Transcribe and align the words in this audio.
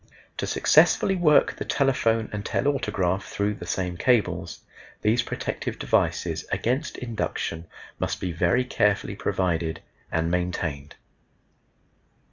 To 0.37 0.47
successfully 0.47 1.13
work 1.15 1.57
the 1.57 1.63
telephone 1.63 2.27
and 2.33 2.43
telautograph 2.43 3.21
through 3.23 3.53
the 3.53 3.67
same 3.67 3.97
cables, 3.97 4.61
these 5.03 5.21
protective 5.21 5.77
devices 5.77 6.43
against 6.51 6.97
induction 6.97 7.67
must 7.99 8.19
be 8.19 8.31
very 8.31 8.65
carefully 8.65 9.15
provided 9.15 9.81
and 10.11 10.31
maintained. 10.31 10.95